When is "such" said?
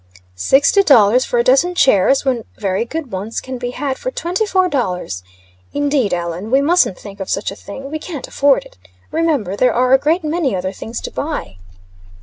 7.29-7.51